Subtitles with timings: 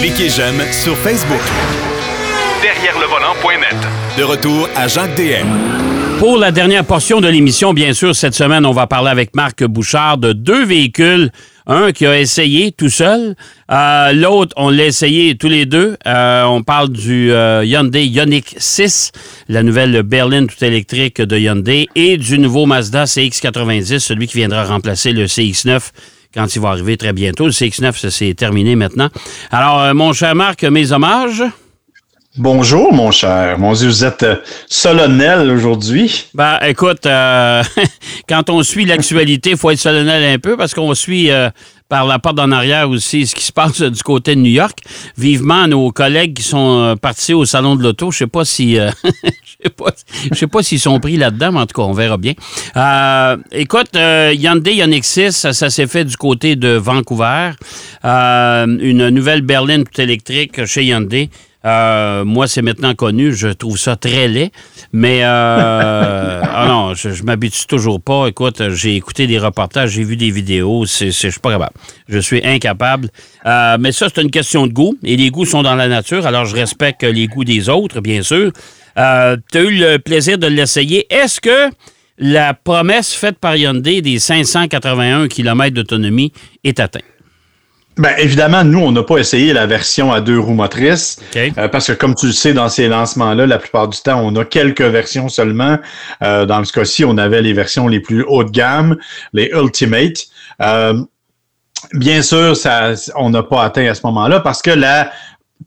[0.00, 1.40] Cliquez j'aime sur Facebook.
[2.62, 3.76] Derrière le volant.net.
[4.18, 5.46] De retour à Jacques DM.
[6.18, 9.64] Pour la dernière portion de l'émission, bien sûr, cette semaine, on va parler avec Marc
[9.64, 11.30] Bouchard de deux véhicules.
[11.66, 13.34] Un qui a essayé tout seul,
[13.70, 15.96] euh, l'autre, on l'a essayé tous les deux.
[16.06, 19.12] Euh, on parle du euh, Hyundai Ioniq 6,
[19.48, 24.64] la nouvelle berline tout électrique de Hyundai, et du nouveau Mazda CX-90, celui qui viendra
[24.64, 25.90] remplacer le CX-9
[26.34, 27.46] quand il va arriver très bientôt.
[27.46, 29.08] Le CX-9, ça s'est terminé maintenant.
[29.50, 31.44] Alors, mon cher Marc, mes hommages.
[32.36, 33.60] Bonjour, mon cher.
[33.60, 34.26] Mon Dieu, vous êtes
[34.68, 36.26] solennel aujourd'hui.
[36.34, 37.02] Ben, écoute,
[38.28, 41.30] quand on suit l'actualité, il faut être solennel un peu parce qu'on suit
[41.94, 44.76] par la porte en arrière aussi ce qui se passe du côté de New York.
[45.16, 48.10] Vivement nos collègues qui sont partis au salon de l'auto.
[48.10, 48.74] Je sais pas si
[49.64, 52.34] je sais pas s'ils sont pris là-dedans, mais en tout cas, on verra bien.
[52.76, 57.52] Euh, écoute, euh, Hyundai Ioniq 6, ça, ça s'est fait du côté de Vancouver.
[58.04, 61.30] Euh, une nouvelle berline tout électrique chez Hyundai.
[61.64, 63.32] Euh, moi, c'est maintenant connu.
[63.32, 64.50] Je trouve ça très laid.
[64.92, 68.26] Mais euh, ah non, je, je m'habitue toujours pas.
[68.28, 70.86] Écoute, j'ai écouté des reportages, j'ai vu des vidéos.
[70.86, 71.74] C'est, je suis pas capable.
[72.08, 73.08] Je suis incapable.
[73.46, 74.96] Euh, mais ça, c'est une question de goût.
[75.02, 76.26] Et les goûts sont dans la nature.
[76.26, 78.52] Alors, je respecte les goûts des autres, bien sûr.
[78.98, 81.06] Euh, tu as eu le plaisir de l'essayer.
[81.12, 81.70] Est-ce que
[82.18, 87.13] la promesse faite par Hyundai des 581 km d'autonomie est atteinte?
[87.96, 91.20] Bien, évidemment, nous, on n'a pas essayé la version à deux roues motrices.
[91.34, 91.52] OK.
[91.56, 94.34] Euh, parce que, comme tu le sais, dans ces lancements-là, la plupart du temps, on
[94.34, 95.78] a quelques versions seulement.
[96.22, 98.96] Euh, dans ce cas-ci, on avait les versions les plus haut de gamme,
[99.32, 100.24] les Ultimate.
[100.60, 101.00] Euh,
[101.92, 105.12] bien sûr, ça, on n'a pas atteint à ce moment-là parce que la,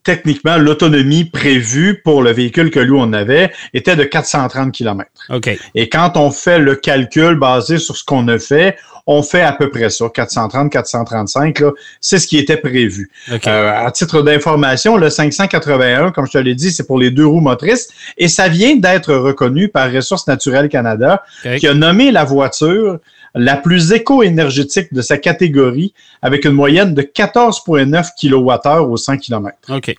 [0.08, 5.11] techniquement, l'autonomie prévue pour le véhicule que nous, on avait était de 430 km.
[5.30, 5.49] OK.
[5.75, 9.52] Et quand on fait le calcul basé sur ce qu'on a fait, on fait à
[9.52, 13.11] peu près ça, 430, 435, là, c'est ce qui était prévu.
[13.30, 13.47] OK.
[13.47, 17.27] Euh, à titre d'information, le 581, comme je te l'ai dit, c'est pour les deux
[17.27, 21.21] roues motrices et ça vient d'être reconnu par Ressources naturelles Canada
[21.60, 22.99] qui a nommé la voiture
[23.37, 29.55] la plus éco-énergétique de sa catégorie avec une moyenne de 14,9 kWh au 100 km.
[29.70, 29.95] OK.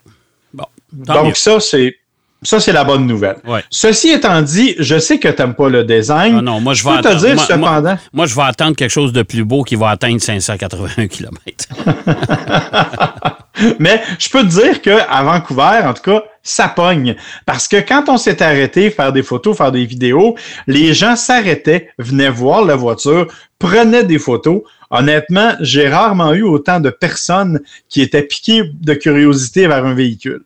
[0.54, 0.64] Bon.
[0.92, 1.04] Mieux.
[1.04, 1.96] Donc ça, c'est
[2.42, 3.38] ça, c'est la bonne nouvelle.
[3.44, 3.64] Ouais.
[3.68, 6.36] Ceci étant dit, je sais que tu n'aimes pas le design.
[6.38, 8.42] Ah non, moi, je Je vais peux te dire, moi- cependant, Moi, moi, je vais
[8.42, 11.34] attendre quelque chose de plus beau qui va atteindre 581 km.
[13.78, 17.16] Mais je peux te dire qu'à Vancouver, en tout cas, ça pogne.
[17.46, 20.36] Parce que quand on s'est arrêté faire des photos, faire des vidéos,
[20.66, 23.26] les gens s'arrêtaient, venaient voir la voiture,
[23.58, 24.62] prenaient des photos.
[24.90, 30.42] Honnêtement, j'ai rarement eu autant de personnes qui étaient piquées de curiosité vers un véhicule.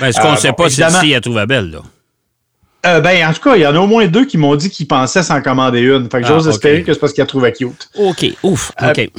[0.00, 1.80] Ben, ce qu'on ne Euh, sait bon, pas, c'est si elle trouve belle, là.
[2.86, 4.70] Euh, ben, en tout cas, il y en a au moins deux qui m'ont dit
[4.70, 6.08] qu'ils pensaient s'en commander une.
[6.10, 7.90] Fait que Ah, j'ose espérer que c'est parce qu'ils la trouvaient cute.
[7.94, 8.24] OK.
[8.42, 8.72] Ouf.
[8.80, 9.10] Euh, OK.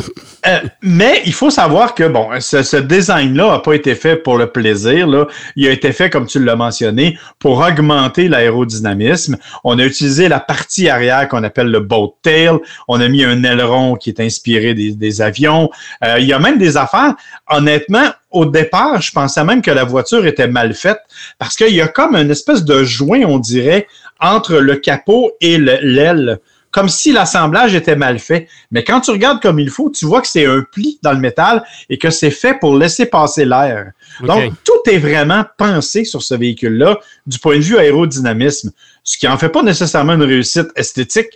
[0.47, 4.38] Euh, mais il faut savoir que bon, ce, ce design-là n'a pas été fait pour
[4.38, 5.05] le plaisir.
[5.05, 5.27] Là.
[5.55, 9.38] Il a été fait, comme tu l'as mentionné, pour augmenter l'aérodynamisme.
[9.63, 12.57] On a utilisé la partie arrière qu'on appelle le boat tail.
[12.88, 15.69] On a mis un aileron qui est inspiré des, des avions.
[16.03, 17.13] Euh, il y a même des affaires.
[17.47, 20.99] Honnêtement, au départ, je pensais même que la voiture était mal faite
[21.37, 23.87] parce qu'il y a comme une espèce de joint, on dirait,
[24.19, 26.39] entre le capot et le- l'aile
[26.71, 28.47] comme si l'assemblage était mal fait.
[28.71, 31.19] Mais quand tu regardes comme il faut, tu vois que c'est un pli dans le
[31.19, 33.91] métal et que c'est fait pour laisser passer l'air.
[34.21, 38.71] Donc, tout est vraiment pensé sur ce véhicule-là du point de vue aérodynamisme,
[39.03, 41.27] ce qui en fait pas nécessairement une réussite esthétique.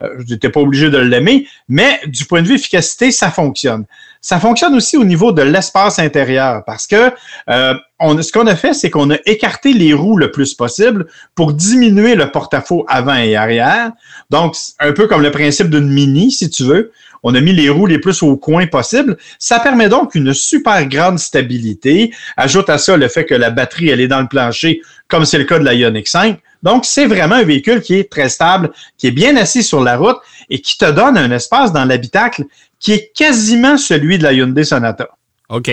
[0.00, 3.84] Euh, je n'étais pas obligé de l'aimer, mais du point de vue efficacité, ça fonctionne.
[4.20, 7.12] Ça fonctionne aussi au niveau de l'espace intérieur parce que
[7.48, 11.52] euh, ce qu'on a fait, c'est qu'on a écarté les roues le plus possible pour
[11.52, 13.92] diminuer le porte-à-faux avant et arrière.
[14.30, 16.92] Donc, un peu comme le principe d'une mini, si tu veux.
[17.24, 19.16] On a mis les roues les plus au coin possible.
[19.38, 22.12] Ça permet donc une super grande stabilité.
[22.36, 25.38] Ajoute à ça le fait que la batterie, elle est dans le plancher, comme c'est
[25.38, 26.38] le cas de la Ioniq 5.
[26.62, 29.96] Donc, c'est vraiment un véhicule qui est très stable, qui est bien assis sur la
[29.96, 30.18] route
[30.50, 32.44] et qui te donne un espace dans l'habitacle
[32.80, 35.08] qui est quasiment celui de la Hyundai Sonata.
[35.48, 35.70] OK.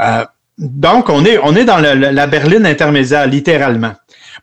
[0.00, 0.24] Euh,
[0.58, 3.92] donc, on est, on est dans la berline intermédiaire, littéralement.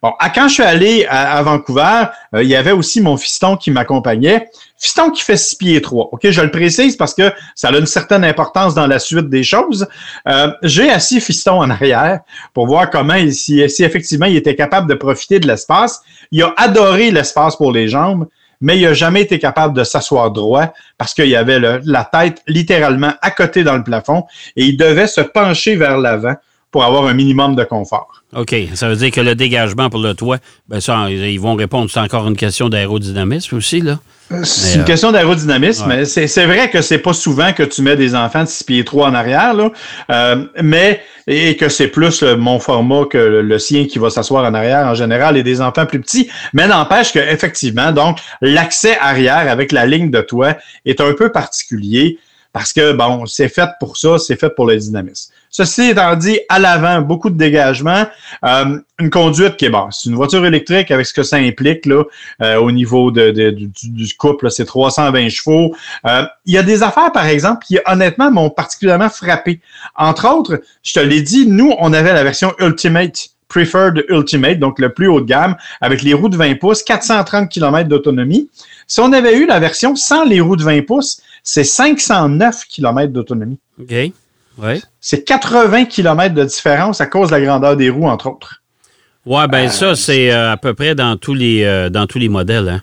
[0.01, 2.03] Bon, à, quand je suis allé à, à Vancouver,
[2.35, 4.47] euh, il y avait aussi mon fiston qui m'accompagnait.
[4.77, 6.09] Fiston qui fait 6 pieds 3.
[6.11, 9.43] OK, je le précise parce que ça a une certaine importance dans la suite des
[9.43, 9.87] choses.
[10.27, 12.19] Euh, J'ai assis fiston en arrière
[12.53, 16.01] pour voir comment, il- si, si effectivement il était capable de profiter de l'espace.
[16.31, 18.27] Il a adoré l'espace pour les jambes,
[18.61, 23.13] mais il n'a jamais été capable de s'asseoir droit parce qu'il avait la tête littéralement
[23.21, 24.25] à côté dans le plafond
[24.55, 26.35] et il devait se pencher vers l'avant
[26.71, 28.23] pour avoir un minimum de confort.
[28.35, 28.55] OK.
[28.75, 30.37] Ça veut dire que le dégagement pour le toit,
[30.67, 31.89] ben ça, ils vont répondre.
[31.89, 33.99] C'est encore une question d'aérodynamisme aussi, là.
[34.43, 35.87] C'est une euh, question d'aérodynamisme.
[35.87, 35.99] ouais.
[35.99, 38.83] mais C'est vrai que c'est pas souvent que tu mets des enfants de 6 pieds
[38.83, 39.71] 3 en arrière, là,
[40.11, 44.09] euh, mais et que c'est plus euh, mon format que le, le sien qui va
[44.09, 46.29] s'asseoir en arrière en général et des enfants plus petits.
[46.53, 51.31] Mais n'empêche que effectivement, donc l'accès arrière avec la ligne de toit est un peu
[51.31, 52.19] particulier
[52.51, 55.31] parce que bon, c'est fait pour ça, c'est fait pour le dynamisme.
[55.49, 58.05] Ceci étant dit, à l'avant, beaucoup de dégagement,
[58.45, 60.05] euh, une conduite qui est basse.
[60.05, 62.03] Une voiture électrique avec ce que ça implique là,
[62.41, 65.75] euh, au niveau du, couple, c'est 320 chevaux.
[66.05, 69.61] Euh, il y a des affaires, par exemple, qui honnêtement m'ont particulièrement frappé.
[69.95, 73.29] Entre autres, je te l'ai dit, nous, on avait la version Ultimate.
[73.49, 77.49] Preferred Ultimate, donc le plus haut de gamme, avec les roues de 20 pouces, 430
[77.49, 78.49] km d'autonomie.
[78.87, 83.13] Si on avait eu la version sans les roues de 20 pouces, c'est 509 km
[83.13, 83.57] d'autonomie.
[84.57, 84.81] Oui.
[84.99, 88.61] C'est 80 km de différence à cause de la grandeur des roues, entre autres.
[89.25, 92.29] Ouais, ben ça, c'est euh, à peu près dans tous les, euh, dans tous les
[92.29, 92.69] modèles.
[92.69, 92.81] hein.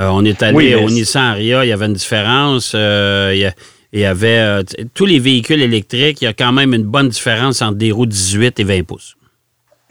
[0.00, 2.72] Euh, on est allé Oui, au c'est- Nissan Aria, il y avait une différence.
[2.74, 3.52] euh, il y a-
[3.92, 4.62] il y avait euh,
[4.92, 8.06] tous les véhicules électriques, il y a quand même une bonne différence entre des roues
[8.06, 9.14] 18 et 20 pouces.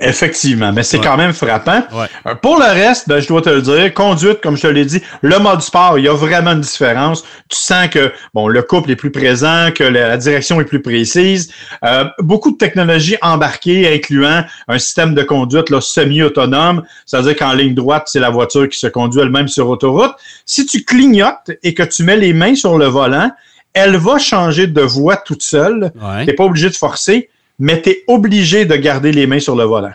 [0.04, 1.04] Effectivement, mais c'est Ouais.
[1.04, 1.84] quand même frappant.
[1.94, 2.08] Ouais.
[2.28, 4.86] Euh, Pour le reste, ben, je dois te le dire, conduite, comme je te l'ai
[4.86, 7.24] dit, le mode sport, il y a vraiment une différence.
[7.50, 10.82] Tu sens que bon, le couple est plus présent, que la, la direction est plus
[10.82, 11.52] précise.
[11.86, 17.74] Euh, beaucoup de technologies embarquées, incluant un système de conduite là, semi-autonome, c'est-à-dire qu'en ligne
[17.74, 20.12] droite, c'est la voiture qui se conduit elle-même sur autoroute.
[20.46, 23.32] Si tu clignotes et que tu mets les mains sur le volant,
[23.74, 25.92] elle va changer de voie toute seule.
[25.96, 26.20] Ouais.
[26.22, 27.30] Tu n'es pas obligé de forcer,
[27.60, 29.94] mais tu es obligé de garder les mains sur le volant.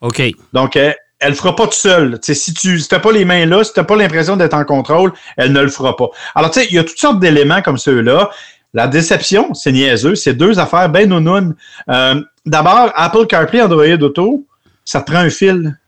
[0.00, 0.22] OK.
[0.52, 2.20] Donc, elle ne le fera pas toute seule.
[2.20, 4.54] Tu sais, si tu n'as pas les mains là, si tu n'as pas l'impression d'être
[4.54, 6.08] en contrôle, elle ne le fera pas.
[6.34, 8.30] Alors, tu sais, il y a toutes sortes d'éléments comme ceux-là.
[8.74, 11.54] La déception, c'est niaiseux, c'est deux affaires bien nounounes.
[11.90, 14.44] Euh, D'abord, Apple CarPlay, Android Auto,
[14.84, 15.78] ça te prend un fil.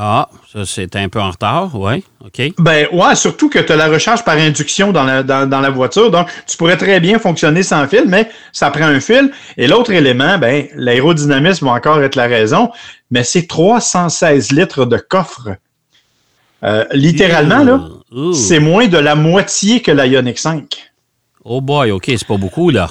[0.00, 1.70] Ah, ça, c'est un peu en retard.
[1.74, 2.04] Oui.
[2.24, 2.52] OK.
[2.58, 5.70] Ben ouais, surtout que tu as la recharge par induction dans la, dans, dans la
[5.70, 6.12] voiture.
[6.12, 9.32] Donc, tu pourrais très bien fonctionner sans fil, mais ça prend un fil.
[9.56, 12.70] Et l'autre élément, ben, l'aérodynamisme va encore être la raison,
[13.10, 15.48] mais c'est 316 litres de coffre.
[16.62, 20.92] Euh, littéralement, là, c'est moins de la moitié que la Ioniq 5.
[21.44, 22.88] Oh boy, OK, c'est pas beaucoup, là.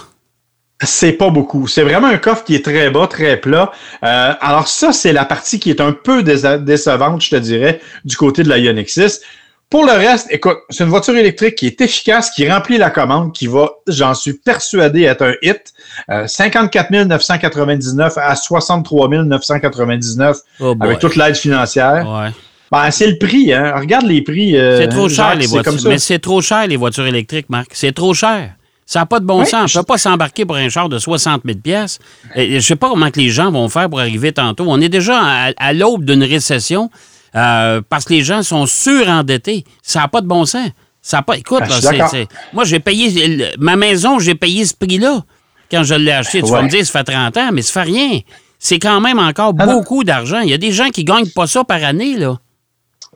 [0.84, 1.68] C'est pas beaucoup.
[1.68, 3.72] C'est vraiment un coffre qui est très bas, très plat.
[4.04, 7.82] Euh, alors ça, c'est la partie qui est un peu déce- décevante, je te dirais,
[8.06, 9.22] du côté de la Ioniq 6.
[9.70, 13.34] Pour le reste, écoute, c'est une voiture électrique qui est efficace, qui remplit la commande,
[13.34, 15.74] qui va, j'en suis persuadé, être un hit.
[16.10, 20.88] Euh, 54 999 à 63 999 Oh boy.
[20.88, 22.08] avec toute l'aide financière.
[22.08, 22.30] Ouais.
[22.72, 23.74] Ben, c'est le prix, hein.
[23.78, 24.56] Regarde les prix.
[24.58, 25.90] euh, C'est trop cher, Jacques, les voitures.
[25.90, 27.70] Mais c'est trop cher, les voitures électriques, Marc.
[27.74, 28.52] C'est trop cher.
[28.88, 29.76] Ça n'a pas de bon Oui, sens.
[29.76, 32.00] On ne peut pas s'embarquer pour un char de 60 000 pièces.
[32.36, 34.64] Je ne sais pas comment que les gens vont faire pour arriver tantôt.
[34.68, 36.90] On est déjà à, à l'aube d'une récession
[37.36, 39.66] euh, parce que les gens sont surendettés.
[39.84, 40.70] Ça n'a pas de bon sens.
[41.02, 44.66] Ça a pas, écoute, Ah, là, c'est- moi, j'ai payé le- ma maison, j'ai payé
[44.66, 45.22] ce prix-là
[45.70, 46.42] quand je l'ai acheté.
[46.42, 48.20] Tu vas me dire, ça fait 30 ans, mais ça fait rien.
[48.60, 50.40] C'est quand même encore Ah beaucoup d'argent.
[50.40, 52.38] Il y a des gens qui ne gagnent pas ça par année, là.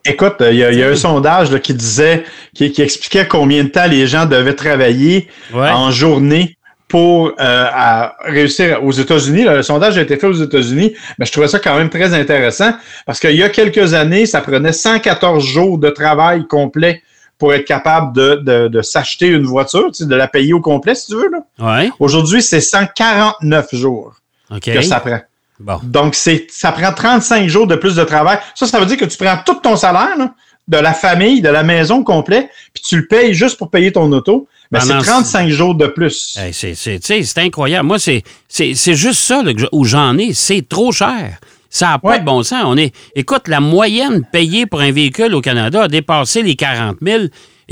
[0.05, 2.23] Écoute, il y, a- il y a un sondage là, qui disait,
[2.55, 5.69] qui, qui expliquait combien de temps les gens devaient travailler Ouais.
[5.69, 6.57] en journée
[6.87, 9.43] pour euh, à réussir aux États-Unis.
[9.43, 12.73] Le sondage a été fait aux États-Unis, mais je trouvais ça quand même très intéressant
[13.05, 17.01] parce qu'il y a quelques années, ça prenait 114 jours de travail complet
[17.37, 20.59] pour être capable de, de, de s'acheter une voiture, tu sais, de la payer au
[20.61, 21.29] complet, si tu veux.
[21.31, 21.39] là.
[21.83, 21.91] Oui.
[21.99, 24.13] Aujourd'hui, c'est 149 jours
[24.53, 24.61] OK.
[24.61, 25.19] que ça prend.
[25.61, 25.79] Bon.
[25.83, 28.39] Donc, c'est, ça prend 35 jours de plus de travail.
[28.55, 30.33] Ça, ça veut dire que tu prends tout ton salaire, là,
[30.67, 34.11] de la famille, de la maison complet, puis tu le payes juste pour payer ton
[34.11, 34.47] auto.
[34.71, 36.37] Mais c'est Pendant 35 jours de plus.
[36.39, 37.87] Hey, c'est, incroyable.
[37.87, 40.33] Moi, c'est, c'est, c'est juste ça là, où j'en ai.
[40.33, 41.37] C'est trop cher.
[41.69, 42.19] Ça n'a pas Ouais.
[42.19, 42.63] de bon sens.
[42.65, 46.97] On est, écoute, la moyenne payée pour un véhicule au Canada a dépassé les 40
[47.01, 47.23] 000.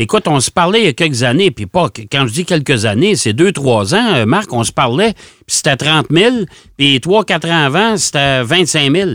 [0.02, 2.86] Écoute, on se parlait il y a quelques années, puis pas, quand je dis quelques
[2.86, 6.36] années, c'est deux, trois ans, euh, Marc, on se parlait, puis c'était 30 000,
[6.78, 9.10] puis trois, quatre ans avant, c'était 25 000.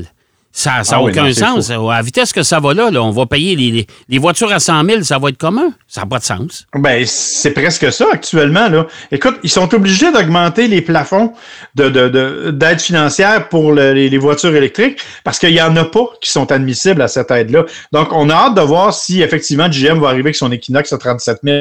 [0.57, 1.71] Ça n'a Ah oui, aucun non, sens.
[1.71, 4.53] À la vitesse que ça va là, là, on va payer les, les, les voitures
[4.53, 5.73] à 100 000, ça va être commun.
[5.89, 6.65] Ça n'a pas de sens.
[6.77, 8.69] Ben, c'est presque ça actuellement.
[8.69, 8.87] Là.
[9.11, 11.33] Écoute, ils sont obligés d'augmenter les plafonds
[11.75, 15.75] de, de, de- d'aide financière pour le- les, les voitures électriques parce qu'il n'y en
[15.77, 17.65] a pas qui sont admissibles à cette aide-là.
[17.91, 20.99] Donc, on a hâte de voir si effectivement GM va arriver avec son Equinox à
[20.99, 21.57] 37 000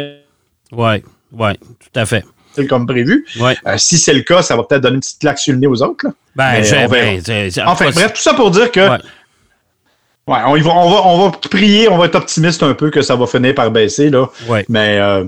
[0.71, 2.23] Oui, oui, tout à fait.
[2.61, 3.25] Comme prévu.
[3.39, 3.55] Ouais.
[3.67, 5.67] Euh, si c'est le cas, ça va peut-être donner une petite claque sur le nez
[5.67, 6.05] aux autres.
[6.05, 6.13] là.
[6.35, 6.87] Ben, on verra.
[7.27, 8.97] ben, Enfin, bref, tout ça pour dire que Ouais.
[10.27, 12.89] ouais, on, y va, on, va, on va prier, on va être optimiste un peu
[12.89, 14.09] que ça va finir par baisser.
[14.09, 14.27] Là.
[14.47, 14.65] Ouais.
[14.69, 15.25] Mais euh,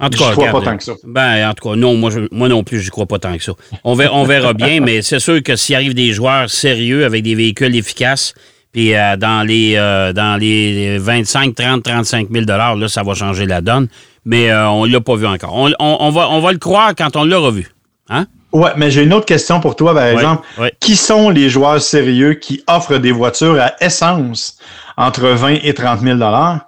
[0.00, 0.92] En tout cas, crois regarde, pas tant que ça.
[1.04, 3.42] Ben, en tout cas, non, moi, je- moi non plus, je crois pas tant que
[3.44, 3.52] ça.
[3.84, 7.22] On verra, on verra bien, mais c'est sûr que s'il arrive des joueurs sérieux avec
[7.22, 8.34] des véhicules efficaces,
[8.72, 13.46] puis euh, dans les euh, dans les 25, 30, 35 000 là, ça va changer
[13.46, 13.88] la donne.
[14.28, 15.54] Mais euh, on l'a pas vu encore.
[15.54, 17.66] On, on- on va, on va le croire quand on l'aura vu.
[18.10, 18.26] Hein?
[18.52, 20.46] Ouais, mais j'ai une autre question pour toi, par exemple.
[20.58, 20.70] ouais.
[20.80, 24.58] Qui sont les joueurs sérieux qui offrent des voitures à essence
[24.98, 26.60] entre 20 et 30 000 Ah,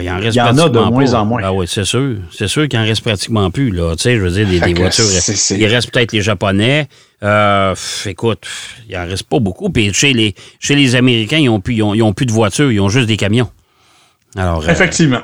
[0.00, 1.42] il en reste Il y en a de moins en moins.
[1.44, 2.16] Ah oui, c'est sûr.
[2.32, 3.70] C'est sûr qu'il en reste pratiquement plus.
[3.70, 3.94] Là.
[3.94, 5.04] Tu sais, je veux dire, des, que voitures.
[5.56, 6.88] Il reste peut-être les Japonais.
[7.22, 9.70] Euh, pff, écoute, pff, il en reste pas beaucoup.
[9.70, 12.32] Puis chez les, chez les Américains, ils n'ont plus, ils ont, ils ont plus de
[12.32, 13.48] voitures, ils ont juste des camions.
[14.36, 15.20] Alors, euh, Effectivement.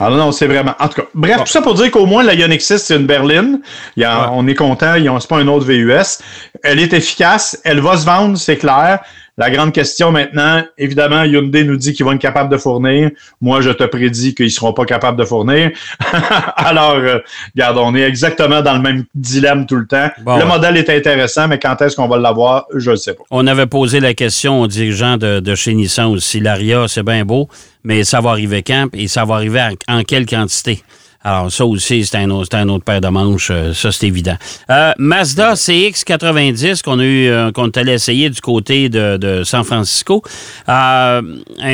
[0.00, 0.74] Alors non, c'est vraiment.
[0.80, 3.06] En tout cas, bref, tout ça pour dire qu'au moins la Ioniq 6, c'est une
[3.06, 3.60] berline.
[3.96, 4.28] Il y a- Ouais.
[4.32, 6.18] On est content, ils pas un autre VUS.
[6.64, 9.00] Elle est efficace, elle va se vendre, c'est clair.
[9.38, 13.10] La grande question maintenant, évidemment, Hyundai nous dit qu'ils vont être capables de fournir.
[13.40, 15.70] Moi, je te prédis qu'ils seront pas capables de fournir.
[16.56, 17.20] Alors, euh,
[17.54, 20.08] regarde, on est exactement dans le même dilemme tout le temps.
[20.24, 23.22] Bon, le modèle est intéressant, mais quand est-ce qu'on va l'avoir, je ne sais pas.
[23.30, 26.40] On avait posé la question aux dirigeants de, de chez Nissan aussi.
[26.40, 27.48] L'Aria, c'est bien beau,
[27.84, 28.88] mais ça va arriver quand?
[28.94, 30.82] Et ça va arriver en, en quelle quantité?
[31.28, 34.38] Alors, ça aussi, c'est un, autre- paire de manches, euh, ça c'est évident.
[34.70, 40.22] Euh, Mazda CX90 qu'on a eu, euh, qu'on allé essayer du côté de, San Francisco.
[40.66, 41.20] Un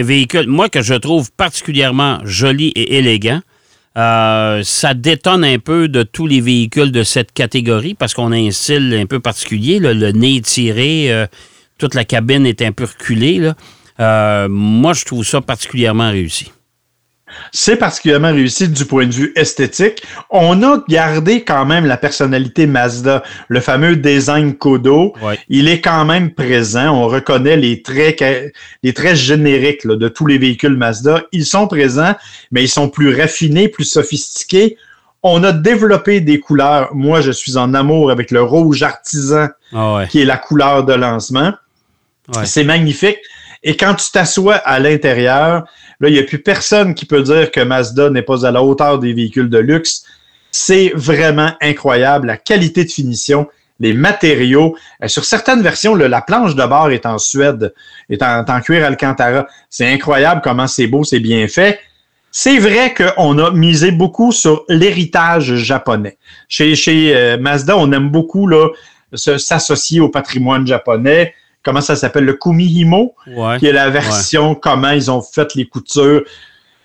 [0.02, 3.42] véhicule, moi, que je trouve particulièrement joli et élégant.
[3.94, 8.50] Ça détonne un peu de tous les véhicules de cette catégorie parce qu'on a un
[8.50, 11.26] style un peu particulier, le nez tiré,
[11.78, 13.52] toute la cabine est un peu reculée.
[14.00, 16.50] moi, je trouve ça particulièrement réussi.
[17.52, 20.02] C'est particulièrement réussi du point de vue esthétique.
[20.30, 25.14] On a gardé quand même la personnalité Mazda, le fameux design Kodo.
[25.22, 25.38] Ouais.
[25.48, 26.90] Il est quand même présent.
[26.94, 28.48] On reconnaît les traits, ca-
[28.82, 31.22] les traits génériques là, de tous les véhicules Mazda.
[31.32, 32.14] Ils sont présents,
[32.50, 34.76] mais ils sont plus raffinés, plus sophistiqués.
[35.22, 36.94] On a développé des couleurs.
[36.94, 40.08] Moi, je suis en amour avec le rouge artisan, Ah ouais.
[40.08, 41.52] qui est la couleur de lancement.
[42.34, 42.44] Ouais.
[42.46, 43.18] C'est magnifique.
[43.64, 45.64] Et quand tu t'assois à l'intérieur,
[45.98, 48.62] là, il n'y a plus personne qui peut dire que Mazda n'est pas à la
[48.62, 50.04] hauteur des véhicules de luxe.
[50.50, 52.26] C'est vraiment incroyable.
[52.28, 53.48] La qualité de finition,
[53.80, 54.76] les matériaux.
[55.02, 57.74] Euh, sur certaines versions, le- la planche de bord est en Suède,
[58.10, 59.46] est en, cuir Alcantara.
[59.70, 61.80] C'est incroyable comment c'est beau, c'est bien fait.
[62.30, 66.18] C'est vrai qu'on a misé beaucoup sur l'héritage japonais.
[66.48, 66.74] Chez,
[67.14, 68.68] euh, Mazda, on aime beaucoup là,
[69.14, 71.34] s'associer au patrimoine japonais.
[71.64, 72.24] Comment ça s'appelle?
[72.24, 73.58] Le Kumihimo, Ouais.
[73.58, 76.22] qui est la version, comment ils ont fait les coutures.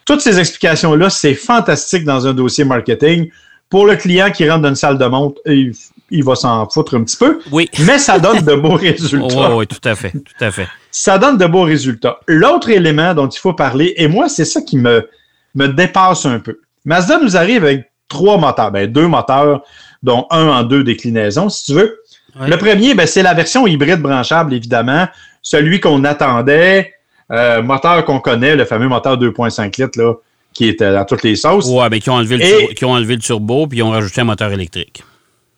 [0.06, 3.30] Toutes ces explications-là, c'est fantastique dans un dossier marketing.
[3.70, 5.74] Pour le client qui rentre dans une salle de montre, il,
[6.10, 7.70] il va s'en foutre un petit peu, Oui.
[7.86, 9.52] mais ça donne de beaux résultats.
[9.52, 10.10] Oui, oui, tout à fait.
[10.12, 10.68] Tout à fait.
[10.90, 12.20] Ça donne de beaux résultats.
[12.28, 15.08] L'autre élément dont il faut parler, et moi, c'est ça qui me,
[15.54, 16.60] me dépasse un peu.
[16.86, 19.62] Mazda nous arrive avec trois moteurs, ben, deux moteurs,
[20.02, 22.00] dont un en deux déclinaisons, si tu veux.
[22.40, 25.08] Le premier, ben, c'est la version hybride branchable, évidemment.
[25.42, 26.94] Celui qu'on attendait,
[27.32, 30.14] euh, moteur qu'on connaît, le fameux moteur 2.5 litres, là,
[30.54, 31.68] qui était dans toutes les sauces.
[31.68, 33.92] Ouais, mais qui ont enlevé le, turbo, qui ont enlevé le turbo puis ils ont
[33.92, 35.04] rajouté un moteur électrique.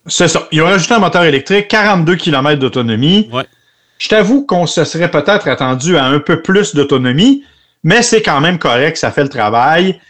[0.06, 0.48] C'est ça.
[0.52, 3.28] Ils ont rajouté un moteur électrique, 42 km d'autonomie.
[3.32, 3.44] Ouais.
[3.98, 7.44] Je t'avoue qu'on se serait peut-être attendu à un peu plus d'autonomie,
[7.84, 10.00] mais c'est quand même correct, ça fait le travail.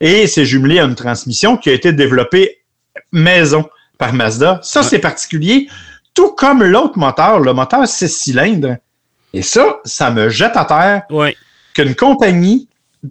[0.00, 2.58] Et c'est jumelé à une transmission qui a été développée
[3.12, 4.60] maison par Mazda.
[4.62, 5.68] Ça, c'est particulier.
[6.18, 8.74] Tout comme l'autre moteur, le moteur 6 cylindres.
[9.32, 11.36] Et ça, ça me jette à terre Oui.
[11.74, 12.66] qu'une compagnie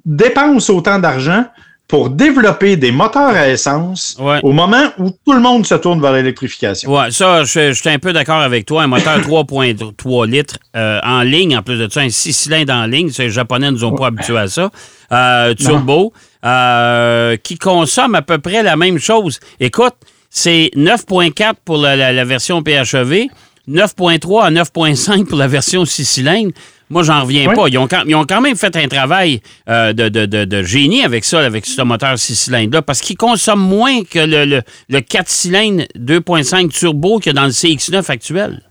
[0.06, 1.46] dépense autant d'argent
[1.88, 4.42] pour développer des moteurs à essence Ouais.
[4.44, 6.94] au moment où tout le monde se tourne vers l'électrification.
[6.94, 8.84] Ouais, ça, je, je suis un peu d'accord avec toi.
[8.84, 12.88] Un moteur 3.3 litres euh, en ligne, en plus de ça, un 6 cylindres en
[12.88, 13.10] ligne.
[13.18, 14.70] Les Japonais ne nous ont pas habitués à ça.
[15.14, 16.12] Euh, turbo,
[16.44, 19.40] euh, qui consomme à peu près la même chose.
[19.62, 19.96] Écoute,
[20.40, 23.26] c'est 9.4 pour la, la- la version PHEV,
[23.68, 26.52] 9.3 à 9.5 pour la version 6 cylindres.
[26.90, 27.68] Moi, j'en reviens pas.
[27.70, 30.64] Ils ont, quand, ils ont quand même fait un travail euh, de, de- de- de
[30.64, 34.62] génie avec ça, avec ce moteur 6 cylindres-là, parce qu'il consomme moins que le, le-
[34.90, 38.62] le 4 cylindres 2.5 turbo qu'il y a dans le CX9 actuel.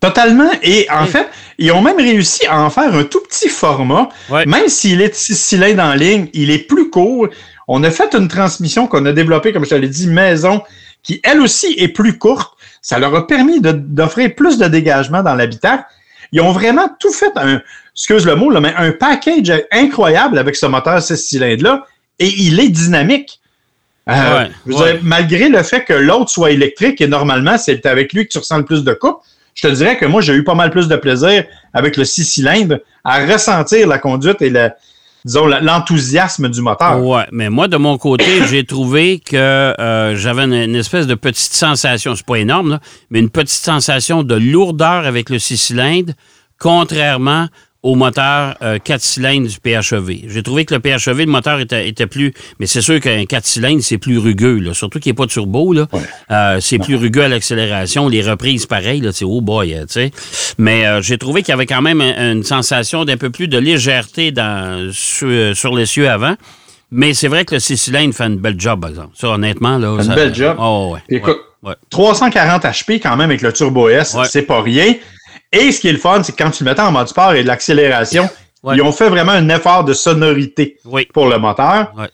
[0.00, 0.50] Totalement.
[0.62, 1.28] Et en fait,
[1.58, 4.08] ils ont même réussi à en faire un tout petit format.
[4.46, 7.28] Même s'il est 6 cylindres en ligne, il est plus court.
[7.68, 10.60] On a fait une transmission qu'on a développée, comme je te l'ai dit, maison,
[11.02, 12.56] qui elle aussi est plus courte.
[12.82, 15.86] Ça leur a permis d'offrir plus de dégagement dans l'habitat.
[16.32, 17.60] Ils ont vraiment tout fait un,
[17.94, 21.84] excuse le mot, là, mais un package incroyable avec ce moteur 6 cylindres-là.
[22.18, 23.40] Et il est dynamique.
[24.08, 24.92] Euh, Ouais, je veux ouais.
[24.92, 28.38] dire, malgré le fait que l'autre soit électrique et normalement, c'est avec lui que tu
[28.38, 29.18] ressens le plus de coupe,
[29.54, 32.24] je te dirais que moi, j'ai eu pas mal plus de plaisir avec le 6
[32.24, 34.74] cylindres à ressentir la conduite et la,
[35.24, 37.04] disons, l'enthousiasme du moteur.
[37.04, 41.14] Ouais, mais moi, de mon côté, j'ai trouvé que euh, j'avais une, une espèce de
[41.14, 45.56] petite sensation, c'est pas énorme, là, mais une petite sensation de lourdeur avec le six
[45.56, 46.12] cylindres,
[46.58, 47.48] contrairement
[47.82, 50.28] au moteur euh, 4 cylindres du PHEV.
[50.28, 52.34] J'ai trouvé que le PHEV, le moteur était, était plus...
[52.58, 54.74] Mais c'est sûr qu'un 4 cylindres, c'est plus rugueux, là.
[54.74, 55.72] surtout qu'il n'y a pas de turbo.
[55.72, 55.86] Là.
[56.30, 58.08] Euh, c'est plus rugueux à l'accélération.
[58.08, 60.10] Les reprises, pareil, là, c'est oh boy, tu sais.
[60.58, 63.48] Mais euh, j'ai trouvé qu'il y avait quand même un- une sensation d'un peu plus
[63.48, 66.34] de légèreté dans, sur, sur l'essieu avant.
[66.90, 69.10] Mais c'est vrai que le 6 cylindres fait une belle job, par exemple.
[69.14, 69.94] Ça, honnêtement, là...
[69.96, 70.56] Fait une ça- belle job.
[70.60, 71.16] Oh, ouais.
[71.16, 71.76] Écoute, ouais, ouais.
[71.88, 74.26] 340 HP quand même avec le Turbo S, Ouais.
[74.28, 74.94] c'est pas rien.
[75.52, 77.32] Et ce qui est le fun, c'est que quand tu le mettais en mode sport
[77.34, 78.28] et de l'accélération,
[78.62, 78.76] Ouais.
[78.76, 81.06] ils ont fait vraiment un effort de sonorité Oui.
[81.12, 81.92] pour le moteur.
[81.96, 82.08] Ouais.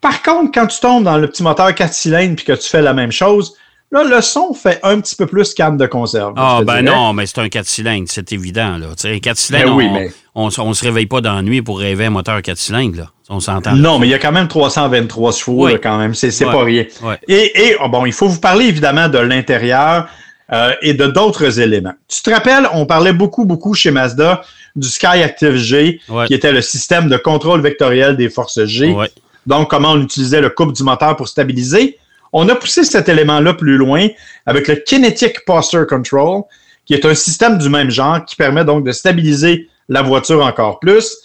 [0.00, 2.82] Par contre, quand tu tombes dans le petit moteur 4 cylindres puis que tu fais
[2.82, 3.54] la même chose,
[3.90, 6.34] là, le son fait un petit peu plus canne de conserve.
[6.36, 6.94] Ah, ben dirais.
[6.94, 8.76] non, mais c'est un 4 cylindres, c'est évident.
[8.76, 8.88] Là.
[8.90, 11.62] Tu sais, un 4 cylindres, Ben oui, on, mais- on, on se réveille pas d'ennui
[11.62, 12.98] pour rêver un moteur 4 cylindres.
[12.98, 13.10] Là.
[13.30, 13.74] On s'entend.
[13.74, 15.72] Non, mais il y a quand même 323 chevaux Oui.
[15.72, 16.14] là, quand même.
[16.14, 16.52] C'est c'est Ouais.
[16.52, 16.84] pas rien.
[17.02, 17.18] Ouais.
[17.26, 20.06] Et, et, oh, bon, il faut vous parler évidemment de l'intérieur
[20.52, 21.94] euh, et de d'autres éléments.
[22.08, 24.42] Tu te rappelles, on parlait beaucoup, beaucoup chez Mazda
[24.76, 26.26] du Sky Active G, Ouais.
[26.26, 28.92] qui était le système de contrôle vectoriel des forces G.
[28.92, 29.10] Ouais.
[29.46, 31.98] Donc, comment on utilisait le couple du moteur pour stabiliser.
[32.32, 34.06] On a poussé cet élément-là plus loin
[34.44, 36.42] avec le Kinetic Posture Control,
[36.84, 40.78] qui est un système du même genre qui permet donc de stabiliser la voiture encore
[40.80, 41.16] plus.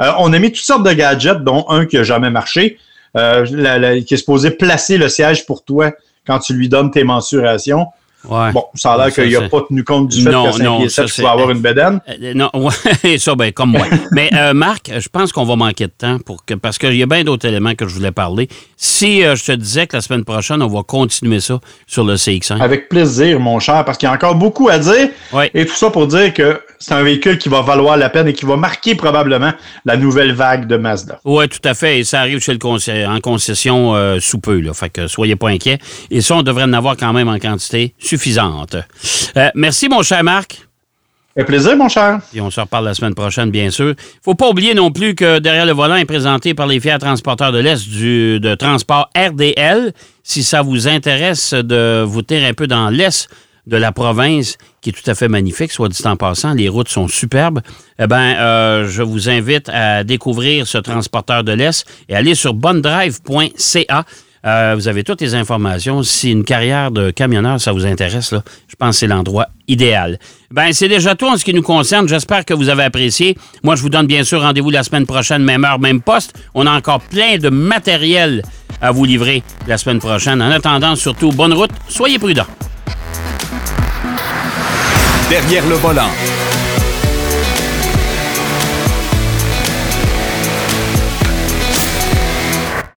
[0.00, 2.78] Euh, on a mis toutes sortes de gadgets, dont un qui n'a jamais marché,
[3.16, 5.92] euh, la- la- qui est supposé placer le siège pour toi
[6.26, 7.86] quand tu lui donnes tes mensurations.
[8.28, 8.52] Ouais.
[8.52, 10.88] Bon, ça a l'air qu'il n'a pas tenu compte du fait Non, qu'à 5 non,
[10.88, 12.00] ça, 7, tu vas avoir une bedaine.
[12.08, 13.86] Euh, non, ouais, ça, ben, comme moi.
[14.12, 17.02] Mais euh, Marc, je pense qu'on va manquer de temps pour que, parce qu'il y
[17.02, 18.48] a bien d'autres éléments que je voulais parler.
[18.76, 22.14] Si euh, je te disais que la semaine prochaine, on va continuer ça sur le
[22.14, 22.60] CX5.
[22.60, 25.08] Avec plaisir, mon cher, parce qu'il y a encore beaucoup à dire.
[25.32, 25.50] Ouais.
[25.54, 28.32] Et tout ça pour dire que c'est un véhicule qui va valoir la peine et
[28.32, 29.52] qui va marquer probablement
[29.84, 31.20] la nouvelle vague de Mazda.
[31.24, 32.00] Oui, tout à fait.
[32.00, 34.60] Et ça arrive chez le en concession euh, sous peu.
[34.60, 34.74] Là.
[34.74, 35.78] Fait que soyez pas inquiets.
[36.10, 38.76] Et ça, on devrait en avoir quand même en quantité suffisante.
[39.36, 40.66] Euh, merci, mon cher Marc.
[41.38, 42.20] Un plaisir, mon cher.
[42.34, 43.94] Et on se reparle la semaine prochaine, bien sûr.
[44.22, 47.52] faut pas oublier non plus que Derrière le volant est présenté par les fiers transporteurs
[47.52, 49.92] de l'Est du de transport RDL.
[50.22, 53.28] Si ça vous intéresse de vous tenir un peu dans l'Est
[53.66, 56.88] de la province, qui est tout à fait magnifique, soit dit en passant, les routes
[56.88, 57.60] sont superbes,
[57.98, 62.54] eh bien, euh, je vous invite à découvrir ce transporteur de l'Est et aller sur
[62.54, 64.04] bondrive.ca.
[64.46, 66.02] Euh, vous avez toutes les informations.
[66.02, 70.18] Si une carrière de camionneur, ça vous intéresse, là, je pense que c'est l'endroit idéal.
[70.52, 72.08] Ben, c'est déjà tout en ce qui nous concerne.
[72.08, 73.36] J'espère que vous avez apprécié.
[73.64, 76.32] Moi, je vous donne bien sûr rendez-vous la semaine prochaine, même heure, même poste.
[76.54, 78.42] On a encore plein de matériel
[78.80, 80.40] à vous livrer la semaine prochaine.
[80.40, 81.70] En attendant, surtout, bonne route.
[81.88, 82.46] Soyez prudents.
[85.28, 86.10] Derrière le volant.